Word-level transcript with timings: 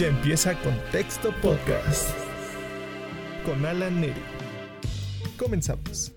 Ya 0.00 0.06
empieza 0.06 0.54
Contexto 0.62 1.28
Podcast 1.42 2.08
con 3.44 3.66
Alan 3.66 4.00
Neri. 4.00 4.14
Comenzamos. 5.38 6.12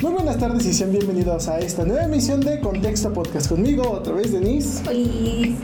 Muy 0.00 0.12
buenas 0.12 0.38
tardes 0.38 0.64
y 0.66 0.72
sean 0.72 0.92
bienvenidos 0.92 1.48
a 1.48 1.58
esta 1.58 1.84
nueva 1.84 2.04
emisión 2.04 2.40
de 2.40 2.60
Contexto 2.60 3.12
Podcast 3.12 3.48
conmigo, 3.48 3.90
otra 3.90 4.12
vez 4.12 4.30
Denise. 4.30 4.84
Feliz. 4.84 5.56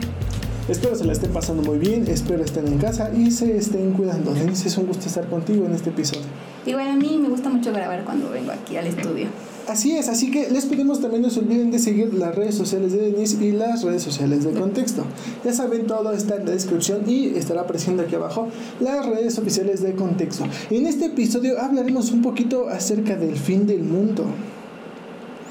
Espero 0.67 0.93
se 0.93 1.05
la 1.05 1.13
estén 1.13 1.31
pasando 1.31 1.63
muy 1.63 1.77
bien, 1.77 2.05
espero 2.09 2.43
estén 2.43 2.67
en 2.67 2.79
casa 2.79 3.09
y 3.15 3.31
se 3.31 3.55
estén 3.55 3.93
cuidando. 3.93 4.33
Denise, 4.33 4.67
es 4.67 4.77
un 4.77 4.87
gusto 4.87 5.07
estar 5.07 5.29
contigo 5.29 5.67
en 5.67 5.73
este 5.73 5.91
episodio. 5.91 6.25
Igual 6.65 6.89
a 6.89 6.95
mí 6.97 7.17
me 7.17 7.29
gusta 7.29 7.47
mucho 7.47 7.71
grabar 7.71 8.03
cuando 8.03 8.29
vengo 8.29 8.51
aquí 8.51 8.75
al 8.75 8.87
estudio. 8.87 9.29
Así 9.67 9.97
es, 9.97 10.07
así 10.07 10.31
que 10.31 10.49
les 10.49 10.65
pedimos 10.65 11.01
también 11.01 11.21
no 11.21 11.29
se 11.29 11.41
olviden 11.41 11.71
de 11.71 11.79
seguir 11.79 12.13
las 12.13 12.33
redes 12.33 12.55
sociales 12.55 12.93
de 12.93 13.11
Denise 13.11 13.43
y 13.43 13.51
las 13.51 13.83
redes 13.83 14.01
sociales 14.01 14.45
de 14.45 14.51
Contexto. 14.51 15.03
Ya 15.43 15.51
saben, 15.51 15.87
todo 15.87 16.13
está 16.13 16.37
en 16.37 16.45
la 16.45 16.51
descripción 16.51 17.01
y 17.05 17.35
estará 17.35 17.61
apareciendo 17.61 18.03
aquí 18.03 18.15
abajo 18.15 18.47
las 18.79 19.05
redes 19.05 19.37
oficiales 19.37 19.81
de 19.81 19.93
Contexto. 19.93 20.45
En 20.69 20.87
este 20.87 21.07
episodio 21.07 21.59
hablaremos 21.59 22.11
un 22.11 22.21
poquito 22.21 22.69
acerca 22.69 23.17
del 23.17 23.35
fin 23.35 23.67
del 23.67 23.83
mundo 23.83 24.23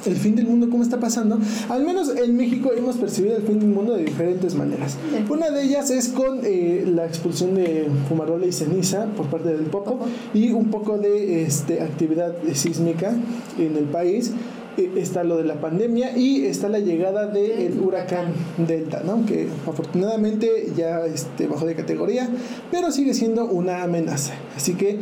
el 0.06 0.16
fin 0.16 0.34
del 0.34 0.46
mundo, 0.46 0.69
cómo 0.70 0.83
está 0.83 0.98
pasando. 0.98 1.38
Al 1.69 1.84
menos 1.84 2.10
en 2.16 2.37
México 2.37 2.70
hemos 2.77 2.97
percibido 2.97 3.37
el 3.37 3.42
fin 3.42 3.59
del 3.59 3.69
mundo 3.69 3.95
de 3.95 4.05
diferentes 4.05 4.55
maneras. 4.55 4.97
Una 5.28 5.51
de 5.51 5.62
ellas 5.64 5.91
es 5.91 6.09
con 6.09 6.41
eh, 6.45 6.84
la 6.87 7.06
expulsión 7.06 7.55
de 7.55 7.88
fumarola 8.09 8.47
y 8.47 8.52
ceniza 8.52 9.06
por 9.16 9.27
parte 9.27 9.48
del 9.48 9.66
Popo 9.66 9.98
y 10.34 10.50
un 10.50 10.70
poco 10.70 10.98
de 10.98 11.42
este, 11.42 11.83
actividad 11.83 12.34
sísmica 12.55 13.14
en 13.59 13.77
el 13.77 13.84
país. 13.84 14.33
Eh, 14.77 14.92
está 14.97 15.24
lo 15.24 15.38
de 15.38 15.45
la 15.45 15.61
pandemia 15.61 16.16
y 16.16 16.45
está 16.45 16.69
la 16.69 16.78
llegada 16.78 17.27
del 17.27 17.80
huracán 17.80 18.27
Delta, 18.59 19.02
¿no? 19.05 19.25
que 19.25 19.48
afortunadamente 19.66 20.73
ya 20.77 21.06
este, 21.06 21.47
bajó 21.47 21.66
de 21.66 21.75
categoría, 21.75 22.28
pero 22.70 22.91
sigue 22.91 23.14
siendo 23.14 23.47
una 23.47 23.83
amenaza. 23.83 24.34
Así 24.55 24.75
que 24.75 24.98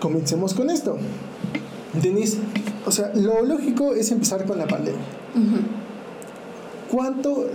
comencemos 0.00 0.54
con 0.54 0.70
esto. 0.70 0.96
Denise, 2.00 2.38
o 2.86 2.90
sea, 2.90 3.12
lo 3.14 3.42
lógico 3.42 3.94
es 3.94 4.10
empezar 4.10 4.44
con 4.44 4.58
la 4.58 4.66
pandemia. 4.66 5.00
¿Cuánto 6.90 7.46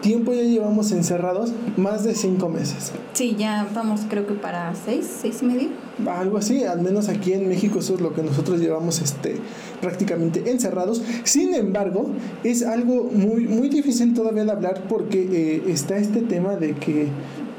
tiempo 0.00 0.32
ya 0.32 0.42
llevamos 0.42 0.92
encerrados? 0.92 1.52
Más 1.76 2.04
de 2.04 2.14
cinco 2.14 2.48
meses. 2.48 2.92
Sí, 3.14 3.34
ya 3.38 3.66
vamos 3.74 4.02
creo 4.08 4.26
que 4.26 4.34
para 4.34 4.74
seis, 4.74 5.08
seis 5.20 5.38
y 5.42 5.46
medio. 5.46 5.68
Algo 6.06 6.38
así, 6.38 6.64
al 6.64 6.82
menos 6.82 7.08
aquí 7.08 7.32
en 7.32 7.48
México 7.48 7.80
eso 7.80 7.94
es 7.94 8.00
lo 8.00 8.14
que 8.14 8.22
nosotros 8.22 8.60
llevamos 8.60 9.00
este, 9.00 9.36
prácticamente 9.80 10.50
encerrados. 10.50 11.02
Sin 11.24 11.54
embargo, 11.54 12.10
es 12.44 12.62
algo 12.62 13.10
muy, 13.12 13.48
muy 13.48 13.68
difícil 13.68 14.14
todavía 14.14 14.44
de 14.44 14.52
hablar 14.52 14.84
porque 14.88 15.22
eh, 15.22 15.62
está 15.68 15.96
este 15.96 16.20
tema 16.20 16.56
de 16.56 16.74
que 16.74 17.08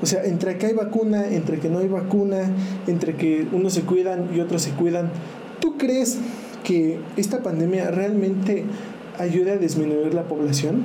o 0.01 0.05
sea, 0.05 0.23
entre 0.25 0.57
que 0.57 0.67
hay 0.67 0.73
vacuna, 0.73 1.27
entre 1.27 1.59
que 1.59 1.69
no 1.69 1.79
hay 1.79 1.87
vacuna, 1.87 2.51
entre 2.85 3.15
que 3.15 3.47
unos 3.51 3.73
se 3.73 3.81
cuidan 3.81 4.29
y 4.35 4.39
otros 4.39 4.61
se 4.61 4.71
cuidan, 4.71 5.09
¿tú 5.59 5.77
crees 5.77 6.19
que 6.67 6.99
esta 7.15 7.41
pandemia 7.41 7.91
realmente 7.91 8.65
ayude 9.17 9.51
a 9.51 9.57
disminuir 9.57 10.13
la 10.13 10.23
población? 10.23 10.83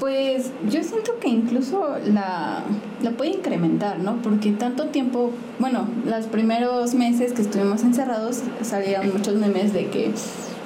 Pues 0.00 0.50
yo 0.70 0.82
siento 0.82 1.18
que 1.20 1.28
incluso 1.28 1.96
la, 2.06 2.62
la 3.02 3.10
puede 3.10 3.32
incrementar, 3.32 3.98
¿no? 3.98 4.22
Porque 4.22 4.52
tanto 4.52 4.86
tiempo, 4.86 5.32
bueno, 5.58 5.86
los 6.06 6.26
primeros 6.26 6.94
meses 6.94 7.34
que 7.34 7.42
estuvimos 7.42 7.82
encerrados 7.82 8.40
salieron 8.62 9.12
muchos 9.12 9.34
memes 9.34 9.74
de 9.74 9.88
que 9.88 10.12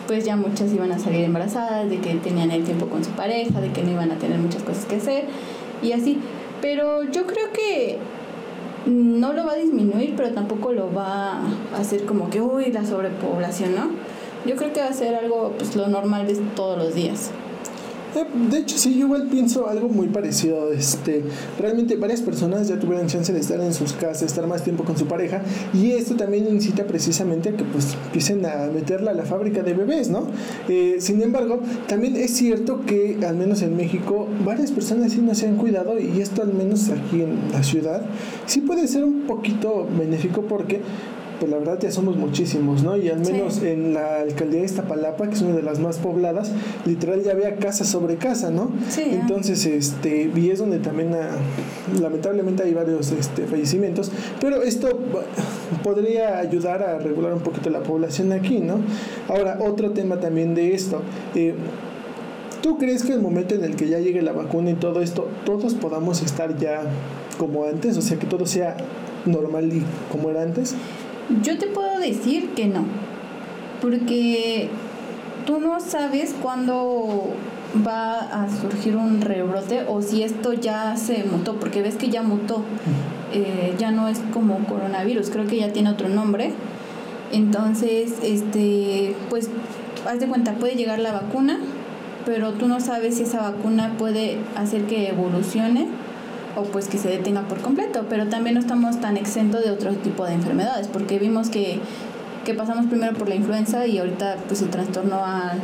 pues 0.06 0.24
ya 0.24 0.36
muchas 0.36 0.72
iban 0.72 0.92
a 0.92 0.98
salir 1.00 1.24
embarazadas, 1.24 1.91
de 1.91 1.98
que 1.98 2.14
tenían 2.14 2.52
el 2.52 2.62
tiempo 2.62 2.86
con 2.86 3.04
su 3.04 3.10
pareja, 3.10 3.60
de 3.60 3.72
que 3.72 3.82
no 3.82 3.91
iban 3.91 4.12
a 4.12 4.19
tener 4.19 4.38
muchas 4.38 4.62
cosas 4.62 4.84
que 4.84 4.96
hacer 4.96 5.24
y 5.82 5.91
así. 5.91 6.19
Pero 6.62 7.02
yo 7.02 7.26
creo 7.26 7.52
que 7.52 7.98
no 8.89 9.33
lo 9.33 9.47
va 9.47 9.53
a 9.53 9.56
disminuir, 9.56 10.14
pero 10.17 10.31
tampoco 10.31 10.72
lo 10.72 10.92
va 10.92 11.41
a 11.41 11.78
hacer 11.78 12.04
como 12.04 12.31
que, 12.31 12.41
uy, 12.41 12.72
la 12.72 12.84
sobrepoblación, 12.84 13.75
¿no? 13.75 13.91
Yo 14.47 14.56
creo 14.56 14.72
que 14.72 14.81
va 14.81 14.88
a 14.88 14.93
ser 14.93 15.15
algo, 15.15 15.53
pues, 15.59 15.76
lo 15.76 15.88
normal 15.88 16.26
de 16.26 16.34
todos 16.54 16.78
los 16.78 16.94
días. 16.94 17.31
Eh, 18.14 18.24
de 18.50 18.58
hecho, 18.58 18.78
sí, 18.78 18.94
yo 18.98 19.06
igual 19.06 19.28
pienso 19.30 19.69
algo 19.69 19.88
muy 19.88 20.08
parecido. 20.08 20.72
Este, 20.72 21.22
realmente 21.58 21.96
varias 21.96 22.20
personas 22.20 22.69
ya 22.69 22.78
tuvieron 22.78 23.06
chance 23.06 23.32
de 23.32 23.41
estar 23.41 23.60
en 23.60 23.74
sus 23.74 23.92
casas, 23.92 24.22
estar 24.22 24.46
más 24.46 24.62
tiempo 24.62 24.84
con 24.84 24.96
su 24.96 25.06
pareja, 25.06 25.42
y 25.74 25.92
esto 25.92 26.16
también 26.16 26.47
incita 26.48 26.86
precisamente 26.86 27.50
a 27.50 27.56
que 27.56 27.64
pues 27.64 27.97
empiecen 28.06 28.44
a 28.47 28.68
meterla 28.72 29.10
a 29.10 29.14
la 29.14 29.24
fábrica 29.24 29.62
de 29.62 29.74
bebés, 29.74 30.08
¿no? 30.08 30.28
Eh, 30.68 30.97
sin 31.00 31.22
embargo, 31.22 31.60
también 31.86 32.16
es 32.16 32.32
cierto 32.36 32.84
que 32.86 33.18
al 33.26 33.36
menos 33.36 33.62
en 33.62 33.76
México 33.76 34.28
varias 34.44 34.72
personas 34.72 35.12
sí 35.12 35.20
no 35.20 35.34
se 35.34 35.47
han 35.47 35.56
cuidado 35.56 35.98
y 35.98 36.20
esto 36.20 36.42
al 36.42 36.52
menos 36.52 36.88
aquí 36.91 37.22
en 37.22 37.52
la 37.52 37.62
ciudad 37.62 38.02
sí 38.47 38.60
puede 38.60 38.86
ser 38.88 39.04
un 39.04 39.26
poquito 39.26 39.86
benéfico 39.98 40.42
porque 40.42 40.80
pues 41.38 41.50
la 41.50 41.59
verdad 41.59 41.78
ya 41.81 41.91
somos 41.91 42.16
muchísimos, 42.16 42.82
¿no? 42.82 42.97
Y 42.97 43.09
al 43.09 43.21
menos 43.21 43.62
en 43.62 43.94
la 43.94 44.21
alcaldía 44.21 44.60
de 44.60 44.66
Iztapalapa, 44.66 45.28
que 45.28 45.34
es 45.34 45.43
una 45.43 45.54
de 45.54 45.62
las 45.62 45.78
más 45.78 45.99
pobladas, 45.99 46.50
literal 46.84 47.22
ya 47.22 47.32
había 47.32 47.56
casa 47.56 47.84
sobre 47.84 48.16
casa, 48.16 48.50
¿no? 48.50 48.71
Sí. 48.88 49.04
Entonces, 49.12 49.65
este, 49.66 50.31
y 50.34 50.50
es 50.50 50.59
donde 50.59 50.78
también 50.78 51.15
ah, 51.15 51.31
lamentablemente 52.00 52.62
hay 52.62 52.75
varios 52.75 53.12
este, 53.12 53.47
fallecimientos, 53.47 54.10
pero 54.41 54.62
esto 54.62 54.98
podría 55.82 56.38
ayudar 56.38 56.82
a 56.82 56.98
regular 56.98 57.34
un 57.34 57.41
poquito 57.41 57.71
la 57.71 57.82
población 57.82 58.32
aquí, 58.32 58.59
¿no? 58.59 58.78
Ahora, 59.28 59.59
otro 59.60 59.93
tema 59.93 60.19
también 60.19 60.54
de 60.54 60.75
esto. 60.75 61.03
Eh, 61.34 61.54
¿Tú 62.62 62.77
crees 62.77 63.04
que 63.04 63.12
el 63.12 63.21
momento 63.21 63.54
en 63.54 63.62
el 63.62 63.77
que 63.77 63.88
ya 63.88 64.00
llegue 64.00 64.21
la 64.21 64.32
vacuna 64.32 64.71
y 64.71 64.75
todo 64.75 65.00
esto, 65.00 65.28
todos 65.44 65.75
podamos 65.75 66.22
estar 66.22 66.59
ya 66.59 66.82
como 67.38 67.65
antes? 67.65 67.97
O 67.97 68.03
sea, 68.03 68.19
que 68.19 68.27
todo 68.27 68.47
sea 68.47 68.77
normal 69.27 69.72
y 69.72 69.82
como 70.10 70.31
era 70.31 70.43
antes? 70.43 70.75
Yo 71.43 71.59
te 71.59 71.66
puedo 71.66 71.99
decir 71.99 72.50
que 72.55 72.66
no, 72.66 72.84
porque 73.83 74.71
tú 75.47 75.61
no 75.61 75.78
sabes 75.78 76.34
cuándo 76.41 77.34
va 77.87 78.21
a 78.21 78.49
surgir 78.49 78.97
un 78.97 79.21
rebrote 79.21 79.84
o 79.87 80.00
si 80.00 80.22
esto 80.22 80.55
ya 80.55 80.97
se 80.97 81.25
mutó, 81.25 81.56
porque 81.56 81.83
ves 81.83 81.97
que 81.97 82.09
ya 82.09 82.22
mutó, 82.22 82.65
eh, 83.34 83.75
ya 83.78 83.91
no 83.91 84.09
es 84.09 84.21
como 84.33 84.59
coronavirus, 84.65 85.28
creo 85.28 85.47
que 85.47 85.59
ya 85.59 85.71
tiene 85.71 85.91
otro 85.91 86.09
nombre. 86.09 86.53
Entonces, 87.31 88.15
este, 88.22 89.15
pues, 89.28 89.50
haz 90.10 90.21
de 90.21 90.28
cuenta, 90.28 90.55
puede 90.55 90.77
llegar 90.77 90.99
la 90.99 91.12
vacuna, 91.12 91.59
pero 92.25 92.53
tú 92.53 92.69
no 92.69 92.81
sabes 92.81 93.16
si 93.16 93.25
esa 93.25 93.43
vacuna 93.43 93.97
puede 93.99 94.39
hacer 94.56 94.87
que 94.87 95.10
evolucione 95.10 95.89
o 96.56 96.62
pues 96.64 96.88
que 96.88 96.98
se 96.98 97.09
detenga 97.09 97.42
por 97.42 97.60
completo, 97.60 98.06
pero 98.09 98.28
también 98.28 98.54
no 98.54 98.60
estamos 98.60 99.00
tan 99.00 99.16
exentos 99.16 99.62
de 99.64 99.70
otro 99.70 99.92
tipo 99.92 100.25
de 100.25 100.34
enfermedades, 100.34 100.88
porque 100.88 101.19
vimos 101.19 101.48
que, 101.50 101.81
que 102.44 102.54
pasamos 102.54 102.86
primero 102.86 103.14
por 103.14 103.28
la 103.28 103.34
influenza 103.34 103.86
y 103.86 103.98
ahorita 103.98 104.36
pues 104.47 104.62
el 104.62 104.70
trastorno 104.70 105.25
al 105.25 105.60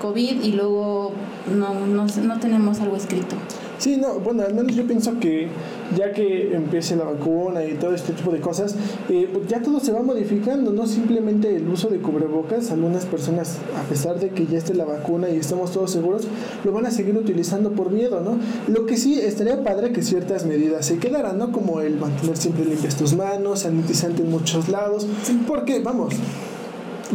COVID 0.00 0.42
y 0.42 0.52
luego 0.52 1.12
no, 1.54 1.86
no, 1.86 2.06
no 2.06 2.40
tenemos 2.40 2.80
algo 2.80 2.96
escrito. 2.96 3.36
Sí, 3.82 3.96
no, 3.96 4.20
bueno, 4.20 4.44
al 4.44 4.54
menos 4.54 4.76
yo 4.76 4.86
pienso 4.86 5.18
que 5.18 5.48
ya 5.96 6.12
que 6.12 6.54
empiece 6.54 6.94
la 6.94 7.02
vacuna 7.02 7.64
y 7.64 7.74
todo 7.74 7.92
este 7.92 8.12
tipo 8.12 8.30
de 8.30 8.38
cosas, 8.38 8.76
eh, 9.08 9.28
pues 9.32 9.48
ya 9.48 9.60
todo 9.60 9.80
se 9.80 9.90
va 9.90 10.04
modificando, 10.04 10.70
no 10.70 10.86
simplemente 10.86 11.56
el 11.56 11.68
uso 11.68 11.88
de 11.88 11.98
cubrebocas, 11.98 12.70
algunas 12.70 13.06
personas, 13.06 13.58
a 13.76 13.82
pesar 13.88 14.20
de 14.20 14.28
que 14.28 14.46
ya 14.46 14.58
esté 14.58 14.74
la 14.74 14.84
vacuna 14.84 15.30
y 15.30 15.36
estemos 15.38 15.72
todos 15.72 15.90
seguros, 15.90 16.28
lo 16.62 16.70
van 16.70 16.86
a 16.86 16.92
seguir 16.92 17.16
utilizando 17.16 17.72
por 17.72 17.90
miedo, 17.90 18.20
¿no? 18.20 18.38
Lo 18.72 18.86
que 18.86 18.96
sí 18.96 19.18
estaría 19.18 19.64
padre 19.64 19.90
que 19.90 20.02
ciertas 20.02 20.46
medidas 20.46 20.86
se 20.86 20.98
quedaran, 20.98 21.36
¿no? 21.36 21.50
Como 21.50 21.80
el 21.80 21.98
mantener 21.98 22.36
siempre 22.36 22.64
limpias 22.64 22.94
tus 22.94 23.14
manos, 23.14 23.62
sanitizante 23.62 24.22
en 24.22 24.30
muchos 24.30 24.68
lados, 24.68 25.08
porque, 25.48 25.80
vamos, 25.80 26.14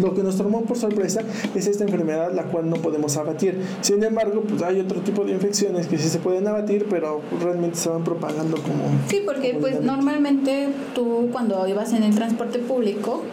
lo 0.02 0.14
que 0.14 0.24
nos 0.24 0.38
tomó 0.38 0.62
por 0.64 0.78
sorpresa 0.78 1.22
es 1.56 1.68
esta 1.68 1.84
enfermedad 1.84 2.32
la 2.34 2.44
cual 2.44 2.70
no 2.70 2.76
podemos 2.78 3.18
abatir. 3.18 3.60
Sin 3.82 4.04
embargo, 4.04 4.44
pues 4.48 4.62
hay 4.62 4.80
otro 4.80 5.02
tipo 5.02 5.24
de 5.24 5.32
infecciones 5.34 5.88
que 5.88 5.98
sí 5.98 6.10
se 6.10 6.20
pueden 6.20 6.48
abatir, 6.48 6.86
pero 6.90 7.22
realmente 7.42 7.78
se 7.78 7.90
van 7.90 8.04
propagando 8.04 8.58
como... 8.58 8.90
Sí, 9.08 9.22
porque 9.26 9.58
pues 9.60 9.82
normalmente 9.82 10.70
tú 10.94 11.30
cuando 11.32 11.68
ibas 11.68 11.94
en 11.94 12.04
el 12.04 12.14
transporte 12.14 12.60
público, 12.60 13.24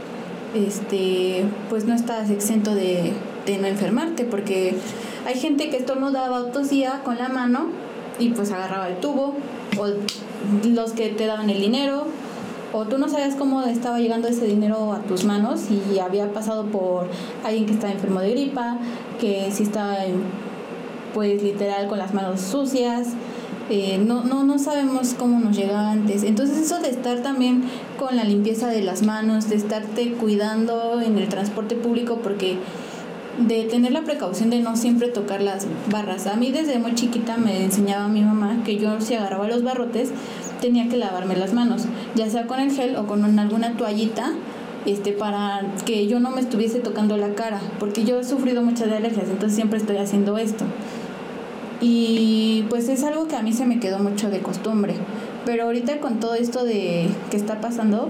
este, 0.54 1.44
pues 1.68 1.84
no 1.84 1.94
estás 1.94 2.30
exento 2.30 2.74
de, 2.74 3.12
de 3.46 3.58
no 3.58 3.66
enfermarte, 3.66 4.24
porque 4.24 4.74
hay 5.26 5.34
gente 5.34 5.70
que 5.70 5.76
estornudaba 5.76 6.40
o 6.40 6.44
tosía 6.46 7.02
con 7.04 7.18
la 7.18 7.28
mano 7.28 7.66
y 8.18 8.30
pues 8.30 8.52
agarraba 8.52 8.88
el 8.88 8.98
tubo, 8.98 9.34
o 9.78 9.86
los 10.68 10.92
que 10.92 11.08
te 11.08 11.26
daban 11.26 11.50
el 11.50 11.60
dinero, 11.60 12.06
o 12.74 12.84
tú 12.86 12.98
no 12.98 13.08
sabías 13.08 13.36
cómo 13.36 13.62
estaba 13.62 14.00
llegando 14.00 14.26
ese 14.26 14.46
dinero 14.46 14.92
a 14.92 14.98
tus 14.98 15.24
manos 15.24 15.60
y 15.70 16.00
había 16.00 16.32
pasado 16.32 16.64
por 16.64 17.06
alguien 17.44 17.66
que 17.66 17.72
estaba 17.72 17.92
enfermo 17.92 18.18
de 18.18 18.30
gripa, 18.32 18.78
que 19.20 19.48
sí 19.52 19.62
estaba 19.62 19.98
pues 21.14 21.40
literal 21.40 21.86
con 21.86 21.98
las 22.00 22.12
manos 22.12 22.40
sucias. 22.40 23.10
Eh, 23.70 23.98
no, 24.04 24.24
no, 24.24 24.42
no 24.42 24.58
sabemos 24.58 25.14
cómo 25.16 25.38
nos 25.38 25.56
llegaba 25.56 25.92
antes. 25.92 26.24
Entonces 26.24 26.58
eso 26.58 26.80
de 26.80 26.90
estar 26.90 27.22
también 27.22 27.62
con 27.96 28.16
la 28.16 28.24
limpieza 28.24 28.66
de 28.66 28.82
las 28.82 29.02
manos, 29.02 29.48
de 29.48 29.54
estarte 29.54 30.14
cuidando 30.14 31.00
en 31.00 31.16
el 31.16 31.28
transporte 31.28 31.76
público, 31.76 32.18
porque 32.24 32.58
de 33.38 33.64
tener 33.64 33.92
la 33.92 34.02
precaución 34.02 34.50
de 34.50 34.60
no 34.60 34.76
siempre 34.76 35.08
tocar 35.08 35.40
las 35.40 35.66
barras. 35.90 36.26
A 36.26 36.34
mí 36.34 36.50
desde 36.50 36.78
muy 36.80 36.94
chiquita 36.94 37.36
me 37.36 37.64
enseñaba 37.64 38.08
mi 38.08 38.22
mamá 38.22 38.58
que 38.64 38.76
yo 38.76 39.00
si 39.00 39.14
agarraba 39.14 39.48
los 39.48 39.62
barrotes 39.62 40.10
tenía 40.64 40.88
que 40.88 40.96
lavarme 40.96 41.36
las 41.36 41.52
manos, 41.52 41.84
ya 42.14 42.30
sea 42.30 42.46
con 42.46 42.58
el 42.58 42.70
gel 42.70 42.96
o 42.96 43.06
con 43.06 43.38
alguna 43.38 43.76
toallita 43.76 44.32
este, 44.86 45.12
para 45.12 45.60
que 45.84 46.06
yo 46.06 46.20
no 46.20 46.30
me 46.30 46.40
estuviese 46.40 46.78
tocando 46.78 47.18
la 47.18 47.34
cara, 47.34 47.60
porque 47.78 48.04
yo 48.04 48.18
he 48.18 48.24
sufrido 48.24 48.62
muchas 48.62 48.90
alergias, 48.90 49.28
entonces 49.28 49.54
siempre 49.54 49.78
estoy 49.78 49.98
haciendo 49.98 50.38
esto. 50.38 50.64
Y 51.82 52.64
pues 52.70 52.88
es 52.88 53.04
algo 53.04 53.28
que 53.28 53.36
a 53.36 53.42
mí 53.42 53.52
se 53.52 53.66
me 53.66 53.78
quedó 53.78 53.98
mucho 53.98 54.30
de 54.30 54.38
costumbre. 54.38 54.94
Pero 55.44 55.64
ahorita 55.64 56.00
con 56.00 56.18
todo 56.18 56.34
esto 56.34 56.64
de 56.64 57.10
que 57.30 57.36
está 57.36 57.60
pasando, 57.60 58.08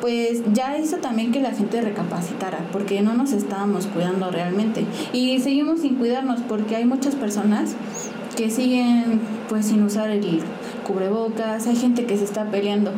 pues 0.00 0.42
ya 0.52 0.76
hizo 0.78 0.96
también 0.96 1.30
que 1.30 1.40
la 1.40 1.52
gente 1.52 1.80
recapacitara, 1.80 2.58
porque 2.72 3.02
no 3.02 3.14
nos 3.14 3.30
estábamos 3.30 3.86
cuidando 3.86 4.32
realmente. 4.32 4.84
Y 5.12 5.38
seguimos 5.38 5.82
sin 5.82 5.94
cuidarnos 5.94 6.40
porque 6.48 6.74
hay 6.74 6.86
muchas 6.86 7.14
personas 7.14 7.76
que 8.36 8.50
siguen 8.50 9.20
pues 9.48 9.66
sin 9.66 9.82
usar 9.82 10.10
el 10.10 10.40
cubrebocas, 10.88 11.66
hay 11.66 11.76
gente 11.76 12.04
que 12.04 12.16
se 12.16 12.24
está 12.24 12.46
peleando 12.46 12.90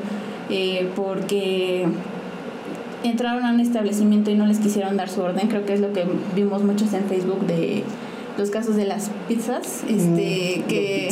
eh, 0.48 0.88
porque 0.96 1.86
entraron 3.02 3.44
a 3.44 3.52
un 3.52 3.60
establecimiento 3.60 4.30
y 4.30 4.34
no 4.34 4.46
les 4.46 4.58
quisieron 4.58 4.96
dar 4.96 5.08
su 5.08 5.20
orden, 5.20 5.48
creo 5.48 5.66
que 5.66 5.74
es 5.74 5.80
lo 5.80 5.92
que 5.92 6.06
vimos 6.34 6.62
muchos 6.62 6.92
en 6.94 7.04
Facebook 7.04 7.46
de 7.46 7.84
los 8.38 8.50
casos 8.50 8.76
de 8.76 8.86
las 8.86 9.10
pizzas, 9.28 9.84
este, 9.88 10.62
mm, 10.64 10.68
que 10.68 11.08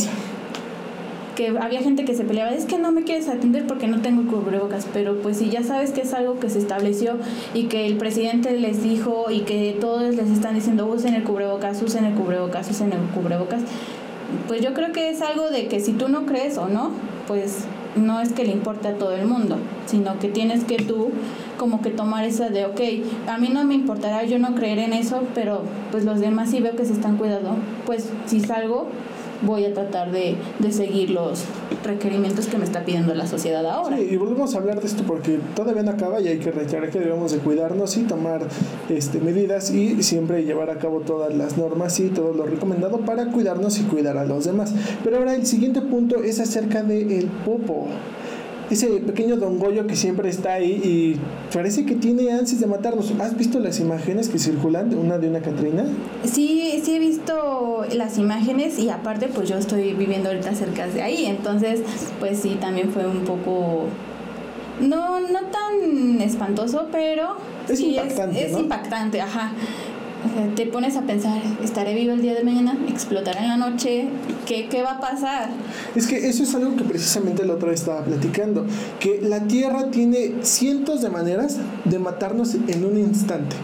que 1.38 1.56
había 1.56 1.80
gente 1.82 2.04
que 2.04 2.16
se 2.16 2.24
peleaba, 2.24 2.50
es 2.50 2.64
que 2.64 2.78
no 2.78 2.90
me 2.90 3.04
quieres 3.04 3.28
atender 3.28 3.64
porque 3.68 3.86
no 3.86 4.00
tengo 4.00 4.28
cubrebocas, 4.28 4.88
pero 4.92 5.22
pues 5.22 5.36
si 5.36 5.50
ya 5.50 5.62
sabes 5.62 5.92
que 5.92 6.00
es 6.00 6.12
algo 6.12 6.40
que 6.40 6.50
se 6.50 6.58
estableció 6.58 7.12
y 7.54 7.66
que 7.66 7.86
el 7.86 7.96
presidente 7.96 8.58
les 8.58 8.82
dijo 8.82 9.30
y 9.30 9.42
que 9.42 9.76
todos 9.80 10.16
les 10.16 10.30
están 10.30 10.56
diciendo 10.56 10.86
usen 10.86 11.14
el 11.14 11.22
cubrebocas, 11.22 11.80
usen 11.80 12.06
el 12.06 12.14
cubrebocas, 12.14 12.68
usen 12.68 12.92
el 12.92 12.98
cubrebocas, 13.14 13.60
pues 14.46 14.62
yo 14.62 14.74
creo 14.74 14.92
que 14.92 15.10
es 15.10 15.22
algo 15.22 15.50
de 15.50 15.68
que 15.68 15.80
si 15.80 15.92
tú 15.92 16.08
no 16.08 16.26
crees 16.26 16.58
o 16.58 16.68
no, 16.68 16.90
pues 17.26 17.64
no 17.96 18.20
es 18.20 18.32
que 18.32 18.44
le 18.44 18.52
importe 18.52 18.88
a 18.88 18.94
todo 18.94 19.12
el 19.12 19.26
mundo, 19.26 19.56
sino 19.86 20.18
que 20.18 20.28
tienes 20.28 20.64
que 20.64 20.76
tú 20.76 21.10
como 21.58 21.82
que 21.82 21.90
tomar 21.90 22.24
esa 22.24 22.48
de, 22.48 22.64
ok, 22.66 22.80
a 23.28 23.38
mí 23.38 23.48
no 23.48 23.64
me 23.64 23.74
importará, 23.74 24.24
yo 24.24 24.38
no 24.38 24.54
creer 24.54 24.78
en 24.78 24.92
eso, 24.92 25.22
pero 25.34 25.62
pues 25.90 26.04
los 26.04 26.20
demás 26.20 26.50
sí 26.50 26.60
veo 26.60 26.76
que 26.76 26.84
se 26.84 26.92
están 26.92 27.16
cuidando, 27.16 27.56
pues 27.84 28.10
si 28.26 28.40
salgo, 28.40 28.86
voy 29.42 29.64
a 29.64 29.74
tratar 29.74 30.10
de, 30.10 30.36
de, 30.58 30.72
seguir 30.72 31.10
los 31.10 31.44
requerimientos 31.84 32.46
que 32.46 32.58
me 32.58 32.64
está 32.64 32.84
pidiendo 32.84 33.14
la 33.14 33.26
sociedad 33.26 33.64
ahora. 33.66 33.96
Sí, 33.96 34.08
y 34.10 34.16
volvemos 34.16 34.54
a 34.54 34.58
hablar 34.58 34.80
de 34.80 34.86
esto 34.86 35.04
porque 35.06 35.38
todavía 35.54 35.82
no 35.82 35.90
acaba 35.90 36.20
y 36.20 36.28
hay 36.28 36.38
que 36.38 36.50
reiterar 36.50 36.90
que 36.90 36.98
debemos 36.98 37.32
de 37.32 37.38
cuidarnos 37.38 37.96
y 37.96 38.02
tomar 38.02 38.42
este, 38.88 39.20
medidas 39.20 39.70
y 39.70 40.02
siempre 40.02 40.44
llevar 40.44 40.70
a 40.70 40.78
cabo 40.78 41.00
todas 41.00 41.34
las 41.34 41.56
normas 41.56 41.98
y 42.00 42.08
todo 42.08 42.32
lo 42.32 42.46
recomendado 42.46 42.98
para 42.98 43.26
cuidarnos 43.26 43.78
y 43.78 43.82
cuidar 43.82 44.16
a 44.18 44.24
los 44.24 44.44
demás. 44.44 44.74
Pero 45.04 45.18
ahora 45.18 45.34
el 45.34 45.46
siguiente 45.46 45.80
punto 45.80 46.22
es 46.22 46.40
acerca 46.40 46.82
del 46.82 47.10
el 47.12 47.26
popo 47.26 47.86
ese 48.70 48.88
pequeño 48.98 49.36
don 49.36 49.58
Goyo 49.58 49.86
que 49.86 49.96
siempre 49.96 50.28
está 50.28 50.54
ahí 50.54 50.72
y 50.72 51.20
parece 51.52 51.86
que 51.86 51.94
tiene 51.94 52.30
ansias 52.32 52.60
de 52.60 52.66
matarnos. 52.66 53.12
¿Has 53.20 53.36
visto 53.36 53.60
las 53.60 53.80
imágenes 53.80 54.28
que 54.28 54.38
circulan 54.38 54.90
de 54.90 54.96
una 54.96 55.18
de 55.18 55.28
una 55.28 55.40
Catrina? 55.40 55.84
Sí, 56.24 56.80
sí 56.84 56.96
he 56.96 56.98
visto 56.98 57.84
las 57.94 58.18
imágenes 58.18 58.78
y 58.78 58.90
aparte 58.90 59.28
pues 59.28 59.48
yo 59.48 59.56
estoy 59.56 59.94
viviendo 59.94 60.28
ahorita 60.28 60.54
cerca 60.54 60.86
de 60.86 61.02
ahí, 61.02 61.26
entonces 61.26 61.80
pues 62.20 62.38
sí, 62.38 62.56
también 62.60 62.90
fue 62.90 63.06
un 63.06 63.24
poco... 63.24 63.86
No, 64.80 65.18
no 65.18 65.40
tan 65.50 66.20
espantoso, 66.20 66.86
pero 66.92 67.36
es 67.68 67.78
sí 67.78 67.96
impactante, 67.96 68.44
es, 68.44 68.52
es 68.52 68.58
impactante, 68.58 69.20
ajá 69.20 69.52
te 70.56 70.66
pones 70.66 70.96
a 70.96 71.02
pensar, 71.02 71.40
¿estaré 71.62 71.94
vivo 71.94 72.12
el 72.12 72.22
día 72.22 72.34
de 72.34 72.42
mañana? 72.42 72.76
¿Explotará 72.88 73.42
en 73.42 73.48
la 73.48 73.56
noche? 73.56 74.08
¿Qué, 74.46 74.68
¿Qué 74.68 74.82
va 74.82 74.92
a 74.92 75.00
pasar? 75.00 75.50
Es 75.94 76.06
que 76.06 76.28
eso 76.28 76.42
es 76.42 76.54
algo 76.54 76.76
que 76.76 76.84
precisamente 76.84 77.44
la 77.44 77.54
otra 77.54 77.70
vez 77.70 77.80
estaba 77.80 78.04
platicando, 78.04 78.66
que 79.00 79.20
la 79.22 79.44
Tierra 79.44 79.90
tiene 79.90 80.34
cientos 80.42 81.02
de 81.02 81.10
maneras 81.10 81.58
de 81.84 81.98
matarnos 81.98 82.54
en 82.54 82.84
un 82.84 82.98
instante. 82.98 83.56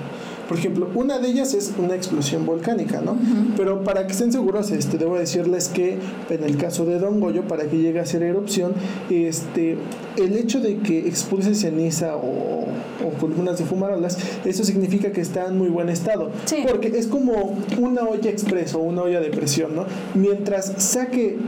Por 0.48 0.58
ejemplo, 0.58 0.88
una 0.94 1.18
de 1.18 1.28
ellas 1.28 1.54
es 1.54 1.72
una 1.78 1.94
explosión 1.94 2.44
volcánica, 2.44 3.00
¿no? 3.00 3.16
Pero 3.56 3.82
para 3.82 4.06
que 4.06 4.12
estén 4.12 4.32
seguros, 4.32 4.70
este, 4.70 4.98
debo 4.98 5.18
decirles 5.18 5.68
que 5.68 5.98
en 6.28 6.44
el 6.44 6.56
caso 6.56 6.84
de 6.84 6.98
Don 6.98 7.20
Goyo, 7.20 7.42
para 7.48 7.64
que 7.64 7.78
llegue 7.78 8.00
a 8.00 8.06
ser 8.06 8.22
erupción, 8.22 8.74
este, 9.10 9.76
el 10.16 10.36
hecho 10.36 10.60
de 10.60 10.78
que 10.78 11.06
expulse 11.08 11.54
ceniza 11.54 12.16
o, 12.16 12.66
o 13.04 13.10
columnas 13.20 13.58
de 13.58 13.64
fumarolas, 13.64 14.18
eso 14.44 14.64
significa 14.64 15.12
que 15.12 15.20
está 15.20 15.46
en 15.46 15.58
muy 15.58 15.68
buen 15.68 15.88
estado. 15.88 16.30
Porque 16.68 16.88
es 16.88 17.06
como 17.06 17.58
una 17.78 18.02
olla 18.02 18.30
expreso, 18.30 18.78
una 18.78 19.02
olla 19.02 19.20
de 19.20 19.30
presión, 19.30 19.74
¿no? 19.74 19.86
Mientras 20.14 20.72
saque 20.78 21.38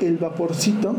el 0.00 0.16
vaporcito, 0.18 0.96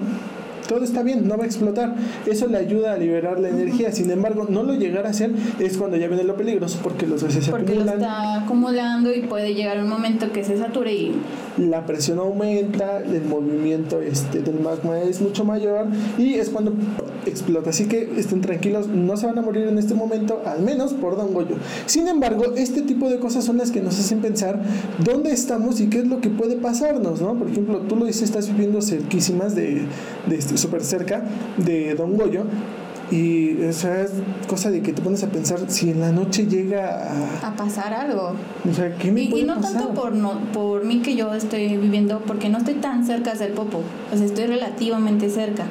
todo 0.67 0.83
está 0.83 1.03
bien, 1.03 1.27
no 1.27 1.37
va 1.37 1.43
a 1.43 1.47
explotar. 1.47 1.95
Eso 2.25 2.47
le 2.47 2.57
ayuda 2.57 2.93
a 2.93 2.97
liberar 2.97 3.39
la 3.39 3.49
energía. 3.49 3.91
Sin 3.91 4.09
embargo, 4.11 4.45
no 4.49 4.63
lo 4.63 4.73
llegar 4.73 5.05
a 5.05 5.09
hacer 5.09 5.31
es 5.59 5.77
cuando 5.77 5.97
ya 5.97 6.07
viene 6.07 6.23
lo 6.23 6.35
peligroso, 6.35 6.79
porque 6.83 7.07
los 7.07 7.23
gases 7.23 7.45
se 7.45 7.51
porque 7.51 7.73
acumulan. 7.73 7.87
Porque 7.87 8.05
lo 8.05 8.11
está 8.11 8.43
acumulando 8.43 9.13
y 9.13 9.21
puede 9.21 9.53
llegar 9.53 9.79
un 9.79 9.89
momento 9.89 10.31
que 10.31 10.43
se 10.43 10.57
sature 10.57 10.93
y... 10.93 11.15
La 11.57 11.85
presión 11.85 12.19
aumenta, 12.19 12.99
el 12.99 13.23
movimiento 13.23 13.99
este, 13.99 14.41
del 14.41 14.59
magma 14.59 14.99
es 14.99 15.21
mucho 15.21 15.43
mayor 15.43 15.87
y 16.17 16.35
es 16.35 16.49
cuando 16.49 16.73
explota. 17.25 17.71
Así 17.71 17.87
que 17.87 18.13
estén 18.17 18.41
tranquilos, 18.41 18.87
no 18.87 19.17
se 19.17 19.25
van 19.25 19.37
a 19.39 19.41
morir 19.41 19.67
en 19.67 19.77
este 19.77 19.93
momento, 19.93 20.41
al 20.45 20.61
menos 20.61 20.93
por 20.93 21.17
Don 21.17 21.33
Goyo. 21.33 21.55
Sin 21.85 22.07
embargo, 22.07 22.53
este 22.55 22.81
tipo 22.83 23.09
de 23.09 23.19
cosas 23.19 23.43
son 23.43 23.57
las 23.57 23.71
que 23.71 23.81
nos 23.81 23.99
hacen 23.99 24.21
pensar 24.21 24.61
dónde 25.03 25.31
estamos 25.31 25.79
y 25.79 25.89
qué 25.89 25.99
es 25.99 26.07
lo 26.07 26.21
que 26.21 26.29
puede 26.29 26.57
pasarnos, 26.57 27.21
¿no? 27.21 27.33
Por 27.33 27.49
ejemplo, 27.49 27.79
tú 27.81 27.95
lo 27.95 28.05
dices, 28.05 28.23
estás 28.23 28.47
viviendo 28.47 28.81
cerquísimas 28.81 29.55
de, 29.55 29.81
de 30.27 30.35
este 30.35 30.57
súper 30.57 30.83
cerca 30.83 31.23
de 31.57 31.95
Don 31.95 32.15
Goyo. 32.15 32.43
Y 33.09 33.61
esa 33.61 34.01
es 34.01 34.11
cosa 34.47 34.69
de 34.69 34.81
que 34.81 34.91
te 34.91 35.01
pones 35.01 35.23
a 35.23 35.27
pensar 35.27 35.59
si 35.67 35.91
en 35.91 36.01
la 36.01 36.11
noche 36.11 36.45
llega 36.45 37.09
a, 37.41 37.47
a 37.47 37.55
pasar 37.55 37.93
algo. 37.93 38.33
O 38.69 38.73
sea, 38.73 38.95
¿qué 38.97 39.11
me 39.11 39.21
y, 39.21 39.27
puede 39.29 39.43
y 39.43 39.45
no 39.45 39.55
pasar? 39.55 39.73
tanto 39.73 39.93
por, 39.93 40.13
no, 40.13 40.39
por 40.51 40.83
mí 40.83 40.99
que 40.99 41.15
yo 41.15 41.33
estoy 41.33 41.77
viviendo, 41.77 42.21
porque 42.27 42.49
no 42.49 42.57
estoy 42.57 42.75
tan 42.75 43.05
cerca 43.05 43.33
del 43.35 43.53
Popo, 43.53 43.81
o 44.13 44.17
sea, 44.17 44.25
estoy 44.25 44.47
relativamente 44.47 45.29
cerca. 45.29 45.65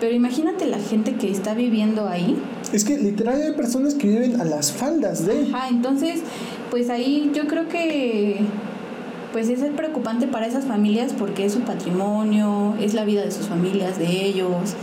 Pero 0.00 0.14
imagínate 0.14 0.66
la 0.66 0.80
gente 0.80 1.14
que 1.14 1.30
está 1.30 1.54
viviendo 1.54 2.08
ahí. 2.08 2.36
Es 2.72 2.84
que 2.84 2.98
literal 2.98 3.40
hay 3.40 3.52
personas 3.52 3.94
que 3.94 4.08
viven 4.08 4.40
a 4.40 4.44
las 4.44 4.72
faldas 4.72 5.24
de... 5.24 5.48
Ajá, 5.54 5.68
entonces, 5.68 6.20
pues 6.70 6.90
ahí 6.90 7.30
yo 7.34 7.46
creo 7.46 7.68
que 7.68 8.40
pues 9.32 9.48
es 9.48 9.60
preocupante 9.70 10.26
para 10.26 10.46
esas 10.46 10.66
familias 10.66 11.14
porque 11.18 11.46
es 11.46 11.52
su 11.52 11.60
patrimonio, 11.60 12.74
es 12.80 12.94
la 12.94 13.04
vida 13.04 13.22
de 13.24 13.30
sus 13.30 13.46
familias, 13.46 13.98
de 13.98 14.26
ellos. 14.26 14.74